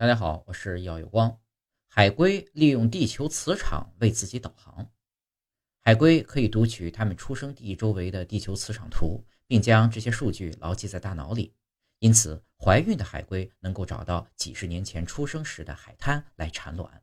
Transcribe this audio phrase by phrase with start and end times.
[0.00, 1.40] 大家好，我是耀有光，
[1.88, 4.88] 海龟利用地球磁场为自己导航，
[5.82, 11.52] 海龟可以读取它们出生地周围的地球磁场图，并将这些数据牢记在大脑里。
[11.98, 17.02] 因此，怀孕的海龟能够找到几十年前出生时的海滩来产卵。